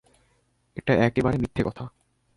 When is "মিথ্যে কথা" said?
1.37-1.83